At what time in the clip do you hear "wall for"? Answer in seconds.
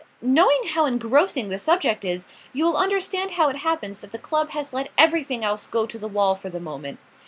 6.07-6.49